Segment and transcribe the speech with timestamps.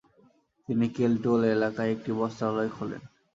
[0.69, 3.01] তিনি কেল টোল এলাকায় একটি বস্ত্রালয় খোলেন।